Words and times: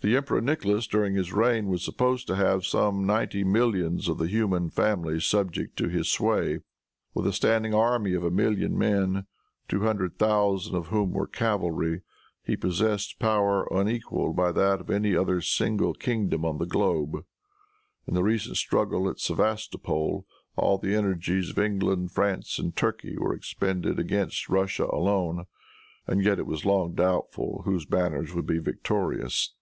The 0.00 0.18
Emperor 0.18 0.42
Nicholas, 0.42 0.86
during 0.86 1.14
his 1.14 1.32
reign, 1.32 1.68
was 1.68 1.82
supposed 1.82 2.26
to 2.26 2.36
have 2.36 2.66
some 2.66 3.06
ninety 3.06 3.42
millions 3.42 4.06
of 4.06 4.18
the 4.18 4.26
human 4.26 4.68
family 4.68 5.18
subject 5.18 5.78
to 5.78 5.88
his 5.88 6.12
sway. 6.12 6.58
With 7.14 7.26
a 7.26 7.32
standing 7.32 7.72
army 7.72 8.12
of 8.12 8.22
a 8.22 8.30
million 8.30 8.72
of 8.74 8.78
men, 8.78 9.26
two 9.66 9.80
hundred 9.80 10.18
thousand 10.18 10.76
of 10.76 10.88
whom 10.88 11.12
were 11.12 11.26
cavalry, 11.26 12.02
he 12.42 12.54
possessed 12.54 13.18
power 13.18 13.66
unequaled 13.70 14.36
by 14.36 14.52
that 14.52 14.82
of 14.82 14.90
any 14.90 15.16
other 15.16 15.40
single 15.40 15.94
kingdom 15.94 16.44
on 16.44 16.58
the 16.58 16.66
globe. 16.66 17.24
In 18.06 18.12
the 18.12 18.22
recent 18.22 18.58
struggle 18.58 19.08
at 19.08 19.20
Sevastopol 19.20 20.26
all 20.54 20.76
the 20.76 20.94
energies 20.94 21.48
of 21.48 21.58
England, 21.58 22.12
France 22.12 22.58
and 22.58 22.76
Turkey 22.76 23.16
were 23.16 23.32
expended 23.34 23.98
against 23.98 24.50
Russia 24.50 24.84
alone, 24.84 25.46
and 26.06 26.22
yet 26.22 26.38
it 26.38 26.46
was 26.46 26.66
long 26.66 26.92
doubtful 26.92 27.62
whose 27.64 27.86
banners 27.86 28.34
would 28.34 28.46
be 28.46 28.58
victorious. 28.58 29.54